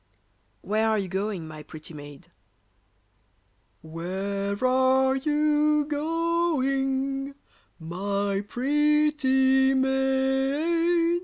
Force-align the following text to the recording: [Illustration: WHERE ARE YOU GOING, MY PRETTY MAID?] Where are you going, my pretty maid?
[Illustration: 0.63 0.69
WHERE 0.71 0.87
ARE 0.89 0.97
YOU 0.97 1.07
GOING, 1.09 1.47
MY 1.47 1.61
PRETTY 1.63 1.93
MAID?] 1.93 2.31
Where 3.83 4.65
are 4.65 5.15
you 5.15 5.85
going, 5.85 7.35
my 7.77 8.41
pretty 8.47 9.75
maid? 9.75 11.11